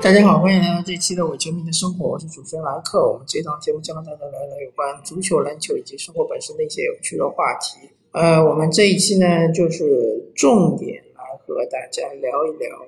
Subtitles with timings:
[0.00, 3.04] 大家好，欢迎来到这期的我球迷的生活，我是主持人莱克。
[3.04, 7.80] 我们这档节目将和大家聊聊有关足球、篮球以及生活本身的一些有趣的话题。
[8.12, 12.86] 呃，我们这一期呢，就是重点来和大家聊一聊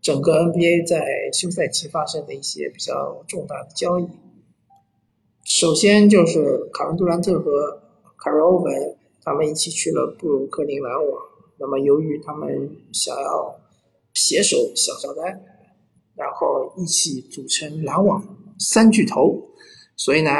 [0.00, 4.08] 整个 NBA 在休赛期发生的一些比较重大的交易。
[5.44, 7.82] 首先就是卡文杜兰特和
[8.16, 11.22] 卡尔欧文，他们一起去了布鲁克林篮网。
[11.58, 12.48] 那么由于他们
[12.94, 13.54] 想要
[14.14, 15.38] 携手小乔丹。
[16.16, 18.24] 然后一起组成篮网
[18.58, 19.50] 三巨头，
[19.96, 20.30] 所以呢，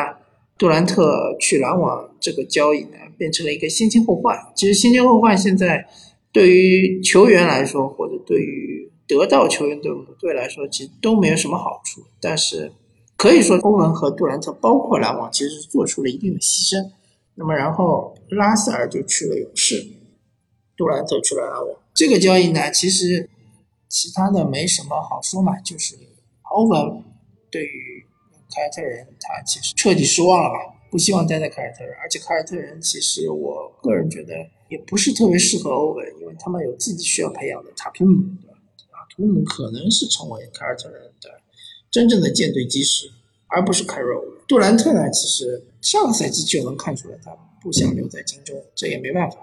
[0.57, 4.35] 杜兰特去篮网这个交易呢，变成了一个先签后换。
[4.57, 5.87] 其实先签后换现在
[6.33, 12.01] 对于球员来说，或者对于得到球员队伍队来说，其实都没有什么好处。
[12.23, 12.73] 但是
[13.19, 16.91] 可以说，欧文和杜兰特，包括篮网，其实是做出了一定的牺牲。
[17.35, 19.87] 那么，然后拉塞尔就去了勇士，
[20.75, 21.79] 杜兰特去了篮网。
[21.93, 23.29] 这个交易呢，其实。
[23.97, 25.97] 其他的没什么好说嘛，就是
[26.55, 27.03] 欧文
[27.51, 28.05] 对于
[28.55, 30.59] 凯尔特人，他其实彻底失望了吧，
[30.91, 34.35] 不希望待在凯尔特人，而且凯尔特人其实我个人觉得
[34.69, 38.59] 也不是特别适合欧文，因为他们有自己需要培养的塔图姆，对吧？
[38.93, 41.31] 塔图姆可能是成为凯尔特人的
[41.91, 43.11] 真正的舰队基石，
[43.47, 44.23] 而不是凯尔欧。
[44.47, 49.39] 杜兰特呢，其实上个赛季就能看出来他不想留在金州，这也没办法。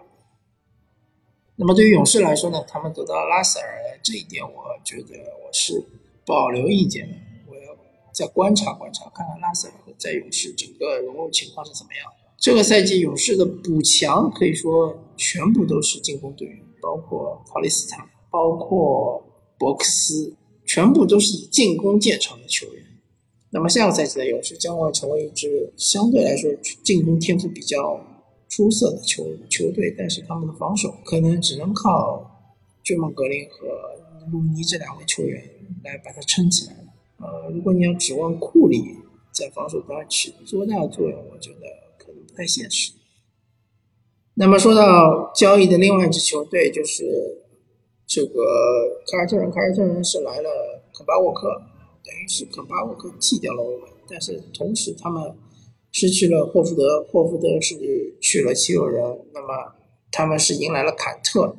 [1.56, 4.00] 那么对于勇士来说呢，他们得到拉塞尔。
[4.04, 5.16] 这一点我觉得
[5.46, 5.82] 我是
[6.26, 7.16] 保留意见的，
[7.48, 7.62] 我要
[8.12, 12.12] 再观察观察，看看拉塞尔在勇士整个融入情况是怎么样。
[12.38, 19.24] 这个赛季勇士的补强可以说全部都是进攻队员，包括考利斯塔，包括
[19.58, 22.84] 博克斯，全部都是以进攻见长的球员。
[23.52, 26.52] 那么下个赛季的勇士将会成为一支相对来说
[26.84, 28.06] 进攻天赋比较
[28.54, 32.30] 出色的球球队，但是他们的防守可能只能靠。
[32.84, 33.66] 追梦格林和
[34.30, 35.42] 鲁尼这两位球员
[35.86, 36.76] 来把它撑起来。
[37.16, 38.84] 呃，如果你要指望库里
[39.32, 41.62] 在防守端起多大的作用，我觉得
[41.98, 42.92] 可能不太现实。
[44.34, 47.06] 那么说到交易的另外一支球队，就是
[48.06, 48.34] 这个
[49.10, 49.50] 凯尔特人。
[49.50, 50.50] 凯尔特人是来了
[50.94, 51.48] 肯巴沃克，
[52.04, 55.24] 等于是肯巴沃克替掉了欧文，但是同时他们
[55.94, 57.76] 失去了霍福德，霍福德是
[58.20, 59.02] 去了七六人，
[59.34, 59.48] 那么
[60.12, 61.56] 他们是迎来了坎特。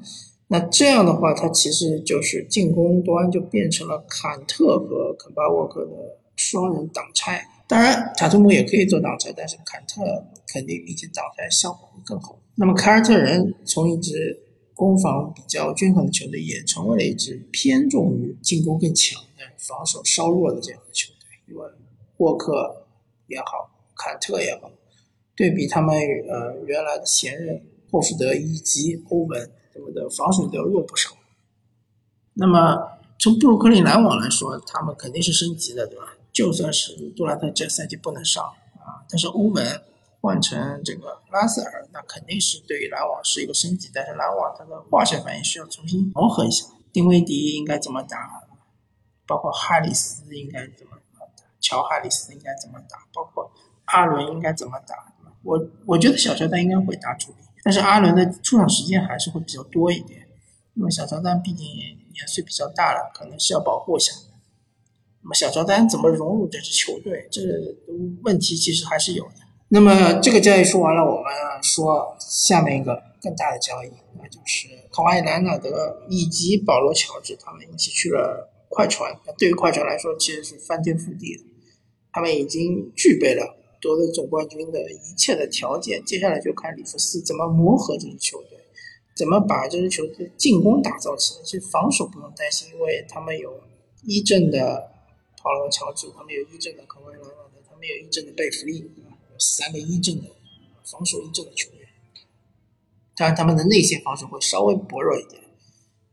[0.48, 5.92] 那这样的话，他其实就是进攻端就变成了坎特和肯巴沃克的
[6.36, 7.42] 双人挡拆。
[7.66, 10.02] 当然，塔图姆也可以做挡拆，但是坎特
[10.48, 12.38] 肯定比起挡拆效果会更好。
[12.56, 14.38] 那么凯尔特人从一支
[14.74, 21.54] 攻防比较均衡的球队，也成为了一支偏重于进攻更强、但防守稍弱的这样的球队。
[21.54, 21.66] 因为
[22.18, 22.86] 沃克
[23.28, 24.70] 也好，坎特也好，
[25.36, 25.96] 对比他们
[26.28, 29.50] 呃原来的前任霍福德以及欧文。
[29.76, 31.10] 他们的防守都要弱不少。
[32.34, 32.78] 那么
[33.18, 36.16] 从布鲁克林篮网来说，他们肯定是升级的，对吧？
[36.32, 39.82] 就算是杜兰特这赛季不能上啊，但是欧文
[40.20, 43.90] 换成这个拉塞尔，那肯定是对于篮网是一个升级。
[43.92, 48.44] 但是篮网它的化学反应需要重新磨合一下，丁威迪应该怎么打，
[49.26, 51.26] 包括哈里斯应该怎么打，
[51.60, 53.50] 乔哈里斯应该怎么打，包括
[53.94, 54.96] 阿伦应该怎么打，
[55.44, 57.36] 我我觉得小乔丹应该会打主力。
[57.62, 60.26] 但是阿伦的出场时间还是会比较多一点，
[60.74, 64.12] 因为小乔丹毕竟年岁比较大了，可能是要保护一下。
[65.22, 67.40] 那么小乔丹怎么融入这支球队，这
[68.24, 69.36] 问题其实还是有的。
[69.68, 79.10] 那么这个交易说完了，我们说下面一个更大的交易，那就是卡瓦伊·莱纳德以及保罗·乔治他们一起去了快船。
[79.24, 81.44] 那对于快船来说，其实是翻天覆地的，
[82.12, 83.56] 他们已经具备了。
[83.84, 88.58] 夺得总冠军的一切的条件，接下来就看里弗斯怎么磨合这支球队，
[89.14, 91.42] 怎么把这支球队进攻打造起来。
[91.44, 93.60] 其实防守不用担心，因为他们有
[94.04, 94.90] 一阵的
[95.42, 97.28] 保罗·乔治，他们有一阵的科威·兰纳，
[97.68, 100.30] 他们有一阵的贝弗利，有三个一阵的
[100.90, 101.86] 防守一阵的球员。
[103.14, 105.42] 当然，他们的内线防守会稍微薄弱一点，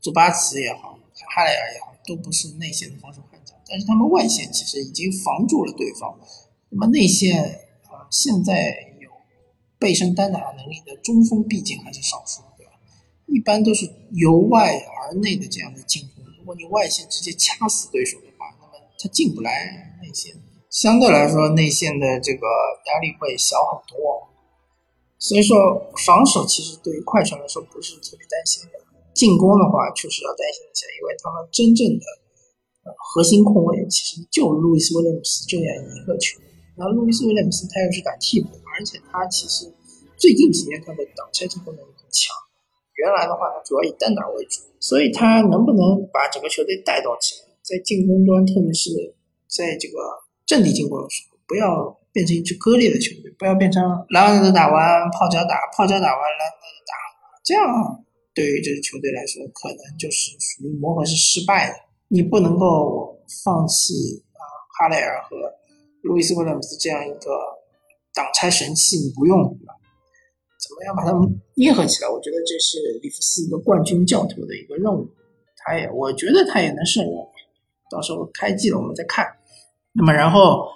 [0.02, 0.98] 祖巴茨也好，
[1.34, 3.56] 哈雷尔也好，都不是内线的防守悍将。
[3.66, 6.20] 但是他们外线其实已经防住了对方。
[6.72, 7.44] 那么内线
[7.84, 8.08] 啊。
[8.10, 9.08] 现在有
[9.78, 12.72] 背身单打能力的中锋，毕竟还是少数，对吧？
[13.26, 16.24] 一般都是由外而内的这样的进攻。
[16.38, 20.34] 如果你外线直接掐死对手的话，那么他进不来内线，
[20.68, 22.46] 相对来说内线的这个
[22.86, 24.28] 压力会小很多。
[25.18, 25.56] 所以说，
[26.04, 28.78] 防守其实对于快船来说不是特别担心的，
[29.14, 32.04] 进攻的话确实要担心一下，因为他们真正的
[32.98, 36.51] 核心控卫其实就路易斯威廉姆斯这样一个球员。
[36.76, 39.66] 然后路易斯威廉姆斯他又是打替补，而且他其实
[40.16, 42.34] 最近几年他的挡拆进攻能力很强。
[42.96, 48.90] 原来的话，他主要以单打为主，所以他能不能把整个球队带动起来，在进攻端，特别是
[49.48, 49.98] 在这个
[50.46, 51.68] 阵地进攻的时候，不要
[52.12, 54.80] 变成一支割裂的球队，不要变成狼人的打完
[55.10, 56.92] 泡脚打，泡脚打完狼人的打，
[57.42, 57.64] 这样
[58.34, 61.74] 对于这支球队来说，可能就是属于磨合是失败的。
[62.08, 64.44] 你不能够放弃啊，
[64.78, 65.36] 哈雷尔和
[66.02, 67.30] 路易斯威廉姆斯这样一个
[68.14, 72.08] 挡拆神器，你不用，怎么样把他们捏合起来？
[72.08, 75.08] 我觉得这是里弗斯一个冠军教头的一个任务。
[75.56, 77.14] 他也，我觉得他也能胜任。
[77.88, 79.26] 到时候开季了，我们再看。
[79.92, 80.66] 那么，然后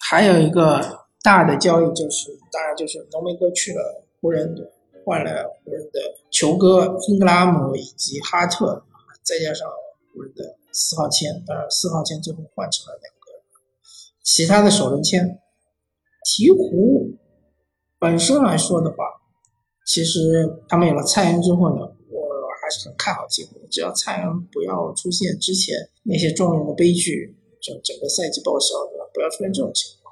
[0.00, 4.52] 还有一个大的交易，就是当然就是浓眉哥去了湖人，
[5.04, 8.84] 换了湖人的球哥英格拉姆以及哈特，
[9.22, 9.68] 再加上
[10.12, 11.30] 湖人的四号签。
[11.46, 13.14] 当然，四号签最后换成了两
[14.26, 15.38] 其他的首轮签。
[16.26, 17.16] 鹈鹕
[18.00, 18.96] 本身来说的话，
[19.86, 20.18] 其实
[20.68, 21.94] 他们有了蔡恩之后呢。
[22.10, 22.18] 我
[22.60, 29.06] 还是很看好鹈鹕，只要蔡恩不要出现之前那些状元的悲剧，整整个赛季报销，对吧？
[29.14, 30.10] 不要出现这种情况，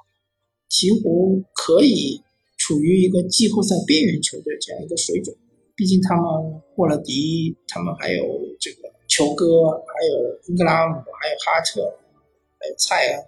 [0.71, 2.23] 鹈鹕可以
[2.55, 5.35] 处于一个季后赛边缘球队这样一个水准。
[5.75, 6.23] 毕竟他们
[6.73, 8.23] 霍勒迪，他们还有
[8.61, 11.83] 这个球哥，还有英格拉姆，还有哈特，
[12.55, 13.25] 还有蔡恩，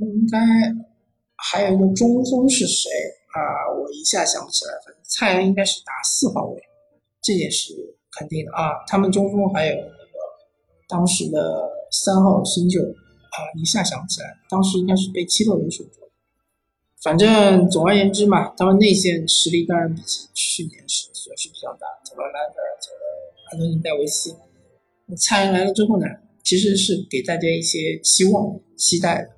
[0.00, 0.38] 应该
[1.36, 2.90] 还有一个中锋是谁
[3.32, 3.40] 啊？
[3.78, 4.72] 我一下想不起来。
[4.84, 6.60] 反正蔡恩应该是打四号位，
[7.22, 7.94] 这也是。
[8.18, 10.18] 肯定的啊，他们中锋还有那个
[10.88, 16.08] 当时的三号新秀啊，一下想不起来，当时应该是被七六人选中。
[17.02, 24.34] 反正总而言之嘛，他们内线实力当然比起去年是损失比较大，走了兰德尔，走了安东尼戴维斯。
[25.18, 26.06] 蔡恩来了之后呢，
[26.42, 29.35] 其实是给大家一些期望、期待的。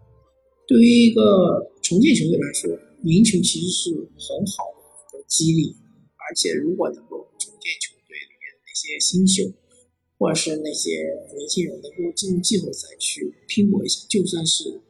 [0.68, 2.70] 对于一个重建球队来说，
[3.02, 5.74] 赢球其实是很好的一个激励，
[6.14, 8.70] 而且如果能够重建球队里面那。
[8.78, 9.42] 些新秀，
[10.16, 11.02] 或者是那些
[11.36, 14.80] 年轻人能够进入季后赛去拼搏一下，就算是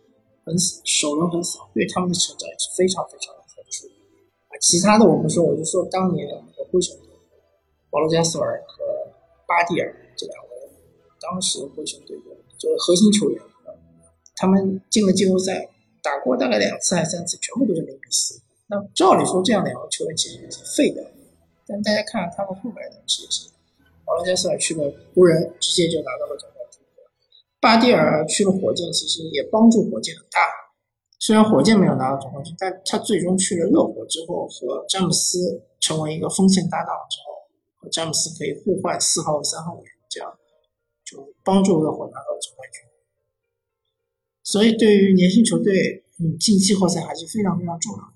[0.45, 0.55] 很
[0.85, 3.89] 首轮很少，对他们的成长也是非常非常的好处
[4.49, 4.53] 啊。
[4.61, 7.09] 其他的我不说，我就说当年和灰熊队
[7.89, 8.85] 保罗加索尔和
[9.49, 10.51] 巴蒂尔这两位，
[11.19, 13.43] 当时灰熊队的作为核心球员，
[14.39, 15.69] 他们进了季后赛，
[16.01, 18.41] 打过大概两次还是三次，全部都是零比四。
[18.69, 21.03] 那照理说，这样两个球员其实是废的，
[21.67, 23.53] 但大家看他们后面的职业生涯。
[24.07, 26.81] 保罗加斯尔去了湖人，直接就拿到了总冠军。
[27.59, 30.39] 巴蒂尔去了火箭，其实也帮助火箭很大。
[31.19, 40.33] 虽然火箭没有拿到总冠军，但他最终去了热火之后，和詹姆斯成为一个锋线搭档之后，和詹姆斯可以互换四号和三号位，这样
[41.05, 42.28] 就帮助热火拿。
[44.49, 48.15] 所以，对于年轻球队，嗯，进季后赛还是非常非常重要的。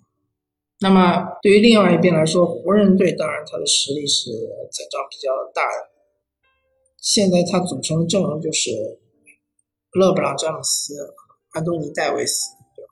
[0.80, 4.30] 那么，对于另外一边来说，湖人队当然他的实力是
[4.72, 5.92] 增长比较大的。
[7.02, 8.70] 现在他组成的阵容就是
[9.92, 10.94] 勒布朗·詹姆斯、
[11.50, 12.88] 安东尼·戴维斯，对吧？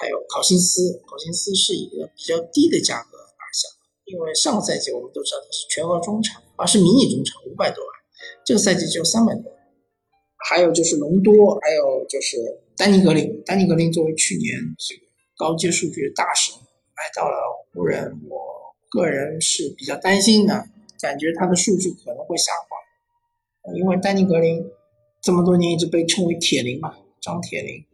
[0.00, 1.02] 还有考辛斯。
[1.06, 3.68] 考辛斯是一个比较低的价格拿下，
[4.06, 7.92] 因为上个赛季我们都知道他是全额中产，而是迷你中产，五百多万。
[8.46, 9.52] 这个赛季只有三百多万。
[10.46, 12.36] 还有就是隆多，还有就是
[12.76, 13.42] 丹尼·格林。
[13.44, 15.02] 丹尼·格林作为去年这个
[15.36, 16.54] 高阶数据的大神。
[16.94, 17.34] 来到了
[17.72, 18.38] 湖人，我
[18.88, 20.64] 个人是比较担心的，
[21.00, 24.64] 感觉他的数据可能会下滑，因为丹尼格林
[25.20, 27.84] 这么多年一直被称为铁林嘛，张铁林，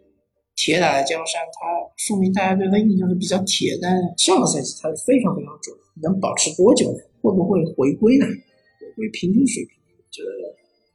[0.55, 6.99] 铁打的江山，他说明大家对他印象是比较铁，但上个赛季他是非常非常准，能保持多久呢？
[7.23, 8.27] 会不会回归呢？
[8.27, 9.81] 回归平均水平？
[10.11, 10.23] 这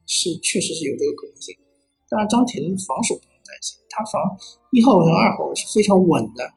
[0.05, 1.55] 是确实是有这个可能性。
[2.09, 4.37] 当然，张铁林防守不用担心，他防
[4.71, 6.53] 一号和二号是非常稳的。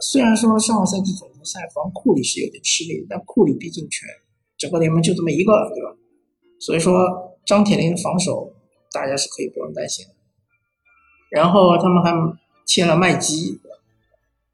[0.00, 4.08] 虽然说上个赛季总决赛防库里是有点吃力，但库里毕竟全
[4.56, 5.94] 整个联盟就这么一个，对吧？
[6.58, 8.52] 所以说张铁林防守
[8.90, 10.14] 大家是可以不用担心的。
[11.30, 12.12] 然后他们还
[12.66, 13.60] 签了麦基，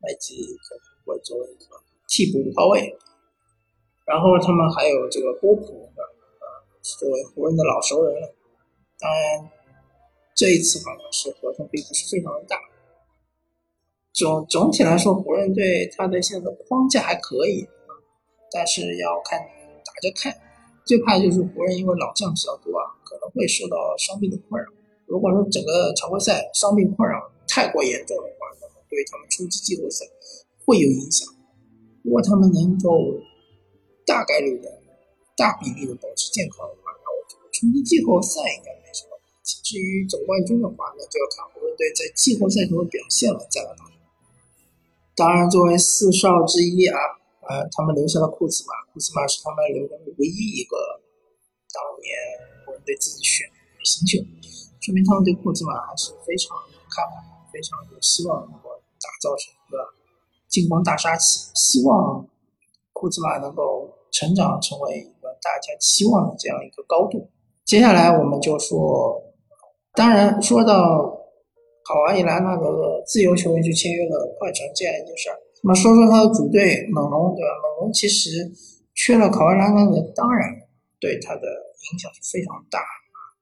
[0.00, 1.76] 麦基可能会作为一个
[2.08, 2.96] 替补五号位。
[4.04, 6.02] 然后他们还有这个波普，呃，
[6.82, 8.34] 作为湖人的老熟人了。
[8.98, 9.50] 当然，
[10.38, 12.54] 这一次好像是合同并不是非常的大。
[14.14, 17.66] 总总体来说，湖人队他的现在的框架还可以，
[18.54, 19.34] 但是要看
[19.82, 20.30] 打着看。
[20.86, 24.70] 最怕就是湖人因为老将比较多啊，可能会受到伤病的困扰。
[25.06, 27.18] 如果说整个常规赛伤病困扰
[27.48, 30.06] 太过严重的话，那么对他们冲击季后赛
[30.64, 31.26] 会有影响。
[32.04, 32.94] 如果他们能够
[34.06, 34.70] 大概率的、
[35.36, 39.17] 大比例的保持健康的话，那我觉得冲击季后赛应该没什么。
[39.68, 43.76] 至于总冠军的话，那就要看湖人队在季后赛中的表现了，再来。
[45.14, 46.96] 当然，作为四少之一啊，
[47.44, 51.04] 呃，他们留下了库兹马，库兹马是他们留的唯一一个
[51.68, 52.08] 当年
[52.64, 54.24] 湖人队自己选的新秀，
[54.80, 59.84] 说明他们对库兹马还是非常有看法，非常有希望能够打造成一个
[60.48, 62.26] 进攻大杀器，希望
[62.94, 67.28] 库兹马能够成长成为一个大家期望的这样一个高度。
[67.66, 69.22] 接下来我们就说，
[69.98, 71.10] 当然说到
[71.82, 75.34] 考完以来，那个自由球员去签约了快船这样一件事儿。
[75.64, 77.50] 那么说说他的主队猛龙，对吧？
[77.58, 78.48] 猛龙其实
[78.94, 80.54] 缺了考完兰德，当然
[81.00, 81.42] 对他的
[81.90, 82.78] 影响是非常大。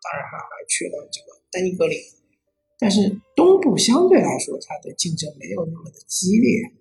[0.00, 1.98] 当然还还缺了这个丹尼格林，
[2.78, 6.72] 但是东部相对来说，它的竞争没有那么的激烈。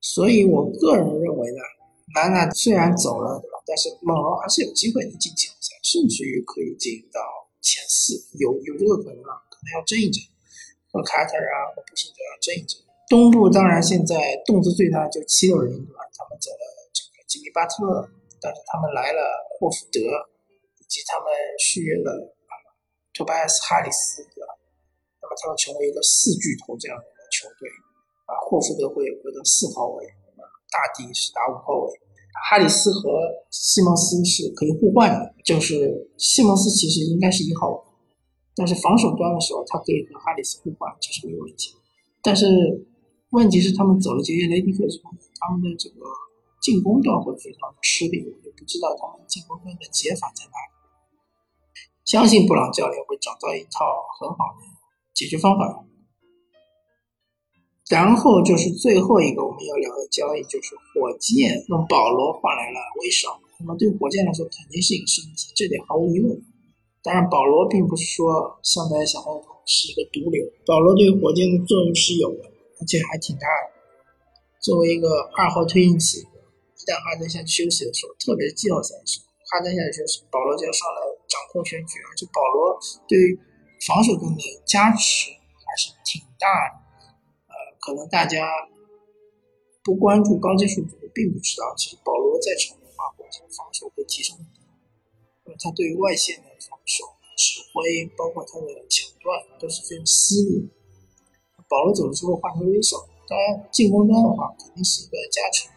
[0.00, 1.62] 所以我个人认为呢，
[2.16, 3.62] 兰纳虽然走了，对吧？
[3.64, 7.20] 但是猛龙还是有机会能进季后赛，甚至于可以进到
[7.60, 10.20] 前四，有有这个可能啊，可能要争一争，
[10.90, 12.80] 和卡特啊和步行者要争一争。
[13.08, 16.00] 东部当然现在动作最大就七六人对吧？
[16.14, 16.62] 他们走了
[16.94, 18.08] 这个吉米巴特，
[18.40, 19.20] 但是他们来了
[19.58, 19.98] 霍福德，
[20.78, 21.26] 以及他们
[21.58, 22.36] 续约了
[23.12, 24.54] 托拜斯哈里斯对吧？
[25.20, 27.68] 那么他们成为一个四巨头这样的球队
[28.30, 28.38] 啊。
[28.46, 30.06] 霍福德会回到四号位，
[30.70, 32.00] 大帝是打五号位，
[32.48, 33.10] 哈里斯和
[33.50, 37.82] 西蒙斯是可以互换的，就是西蒙斯其实应该是一号，
[38.54, 41.74] 但是防守端的时候他可以和哈里斯互换，这是没有问题，
[42.22, 42.86] 但是。
[43.30, 46.02] 问题是他们走了杰耶雷迪克之后，他们的这个
[46.60, 50.74] 进攻端会非常吃力，我就不知道他们进攻端的解法在哪里。
[52.04, 53.86] 相信布朗教练会找到一套
[54.18, 54.66] 很好的
[55.14, 55.86] 解决方法。
[57.90, 63.40] 然后就是最后一个我们要聊的交易，就是火箭用保罗换来了威少。
[63.58, 66.40] 那么对火箭来说肯定是一个升级，这点毫无疑问。
[67.02, 72.48] 当然，保罗并不是说像大家想象中是一个毒瘤，保罗对火箭的作用是有的。
[72.80, 73.76] 而且还挺大的。
[74.62, 82.00] 作为一个二号推进器，一旦哈登下去休息的时候，特别是季后赛的时候，哈登下去休息，保罗就要上来掌控全局。
[82.08, 83.36] 而且保罗对
[83.84, 86.80] 防守端的加持还是挺大的。
[87.80, 88.46] 可能大家
[89.82, 94.60] 不关注高阶数据，并不知道，其实保罗在场的话，火箭防守会提升很多。
[95.44, 97.04] 那么他对于外线的防守、
[97.36, 100.68] 指挥，包括他的抢断，都是非常犀利。
[101.68, 105.72] 保罗走了之后换成威少，当然进攻端的话肯定是一个加成。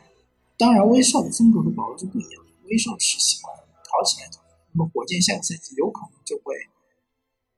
[0.58, 4.38] 当然威少的风格和保罗是不一样，威少是喜欢跑起来的。
[4.74, 6.56] 那么火箭下个赛季有可能就会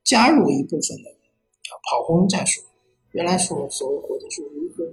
[0.04, 1.16] 加入一部分的
[1.90, 2.62] 跑轰战术。
[3.15, 4.84] 原来说所谓火箭是无锋，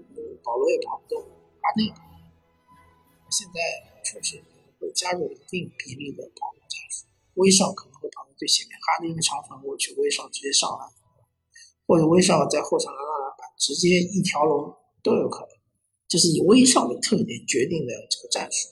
[0.47, 1.19] 保罗也跑不动，
[1.59, 2.31] 哈登也跑不动。
[3.35, 3.59] 现在
[4.07, 4.39] 确实
[4.79, 10.87] 会加入一定比例的跑轰战术，威少可能会跑到最前面，哈登一个长传过去，威少直接上来，
[11.83, 14.71] 或者威少在后场拿到篮板，直接一条龙
[15.03, 15.51] 都有可能。
[16.07, 18.71] 这是以威少的特点决定的这个战术。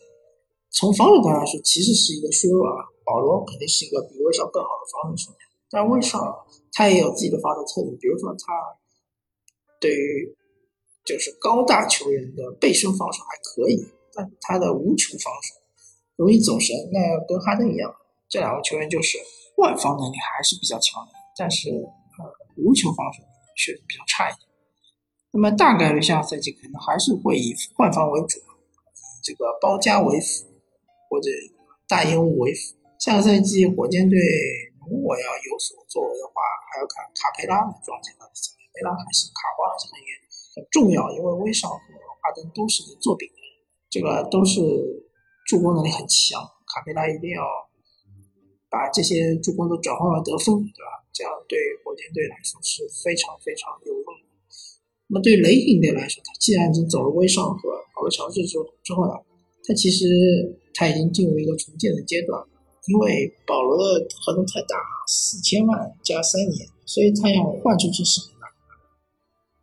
[0.71, 2.87] 从防守端来说，其实是一个削弱啊。
[3.03, 8.79] 保罗肯定是一个比威少更好的防守球员，但威少他也有自己的防守特点，比如说他
[9.81, 10.37] 对于
[11.05, 13.83] 就是高大球员的背身防守还可以，
[14.13, 15.55] 但他的无球防守
[16.17, 16.77] 容易走神。
[16.93, 17.93] 那跟哈登一样，
[18.29, 19.19] 这两个球员就是
[19.57, 22.41] 外防能力还是比较强的，但是呃。
[22.57, 23.23] 无球防守
[23.57, 24.45] 却比较差一点，
[25.33, 30.45] 那么大概率下赛季可能还是会以换防为主，以这个包夹为辅，
[31.09, 31.31] 或者
[31.89, 32.77] 大烟雾为辅。
[32.99, 34.19] 下个赛季火箭队
[34.85, 38.69] 如果要有所作为的话，还要看卡佩拉的状态到底怎么样。
[38.77, 39.41] 佩拉还是卡
[39.79, 40.11] 这个也
[40.55, 43.41] 很重要，因为威少和哈登都是做饼的，
[43.91, 44.61] 这个都是
[45.47, 47.43] 助攻能力很强，卡佩拉一定要
[48.69, 50.91] 把这些助攻都转换为得分，对吧？
[51.13, 54.23] 这样对火箭队来说是非常非常有用的。
[55.09, 59.13] 那么对雷霆队来说，他既然已经走了威少和保罗乔治之之后呢，
[59.67, 60.07] 他其实
[60.73, 62.41] 他已经进入一个重建的阶段。
[62.87, 64.75] 因为保罗的合同太大，
[65.07, 68.30] 四千万加三年，所以他要换出去是。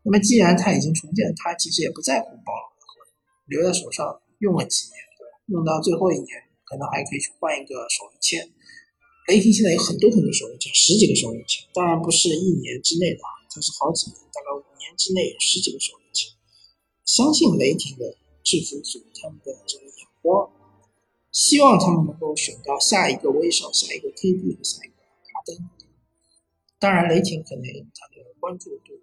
[0.07, 3.11] 那么既然他已经重建，他其实也不在乎保留的合同，
[3.51, 4.07] 留在手上
[4.39, 5.35] 用了几年，对吧？
[5.51, 6.31] 用到最后一年，
[6.63, 8.47] 可能还可以去换一个首签。
[9.27, 13.19] 雷霆现在有很多很多首轮签，十几个首轮签，当然不是一年之内的，
[13.51, 16.31] 它是好几年，大概五年之内有十几个首轮签。
[17.03, 18.15] 相信雷霆的
[18.47, 20.47] 制服组他们的这个眼光，
[21.35, 25.67] 希望他们能够选到下一个威少、下一个 KD 和下一个哈登。
[26.79, 28.95] 当然，雷霆可能他的关注度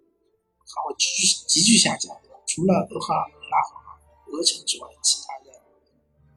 [0.65, 2.11] 还会急剧急剧下降。
[2.45, 5.51] 除了俄亥拉和俄城之外，其他的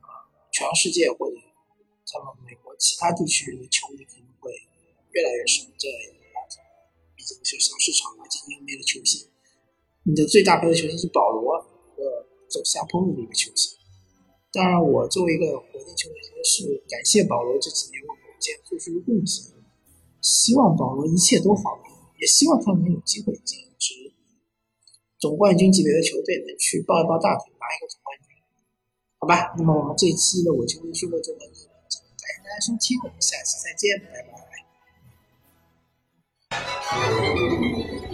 [0.04, 1.36] 啊，全世界或者
[2.06, 2.68] 他们美国。
[2.78, 4.52] 其他地区的球迷可能会
[5.10, 5.88] 越来越少，这
[7.16, 9.26] 毕竟是小市场嘛，今年没了球星，
[10.04, 11.58] 你的最大牌的球星是保罗，
[11.98, 13.76] 呃走下坡路的一个球星。
[14.52, 19.52] 当然，我作为一个火箭球迷，是感谢保罗这几年为火箭做出的贡献。
[20.22, 21.82] 希望保罗一切都好，
[22.20, 23.58] 也希望他能有机会进
[25.18, 28.28] 总冠军级别的球队，能去抱一抱大腿，拿一个总冠军。
[29.18, 31.98] 好吧，那么我们这一期的我就会说到这里，感谢
[32.44, 34.22] 大家收听，我们下期再见，拜
[38.00, 38.07] 拜。